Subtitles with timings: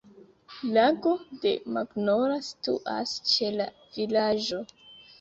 [0.77, 1.11] Lago
[1.43, 4.69] de Mognola situas ĉe la vilaĝo.